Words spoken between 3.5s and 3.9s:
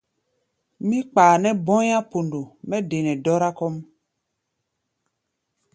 kɔ́ʼm.